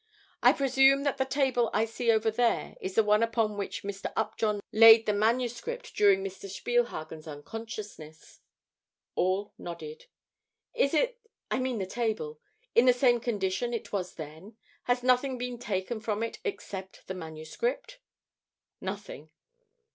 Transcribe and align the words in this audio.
I 0.41 0.51
presume 0.51 1.03
that 1.03 1.17
the 1.17 1.25
table 1.25 1.69
I 1.75 1.85
see 1.85 2.09
over 2.09 2.31
there 2.31 2.75
is 2.81 2.95
the 2.95 3.03
one 3.03 3.21
upon 3.21 3.55
which 3.55 3.83
Mr. 3.83 4.11
Upjohn 4.15 4.59
laid 4.71 5.05
the 5.05 5.13
manuscript 5.13 5.93
during 5.95 6.23
Mr. 6.23 6.49
Spielhagen's 6.49 7.27
unconsciousness." 7.27 8.39
All 9.13 9.53
nodded. 9.59 10.07
"Is 10.73 10.95
it 10.95 11.19
I 11.51 11.59
mean 11.59 11.77
the 11.77 11.85
table 11.85 12.41
in 12.73 12.85
the 12.85 12.93
same 12.93 13.19
condition 13.19 13.75
it 13.75 13.91
was 13.93 14.15
then? 14.15 14.57
Has 14.85 15.03
nothing 15.03 15.37
been 15.37 15.59
taken 15.59 15.99
from 15.99 16.23
it 16.23 16.39
except 16.43 17.05
the 17.05 17.13
manuscript?" 17.13 17.99
"Nothing." 18.81 19.29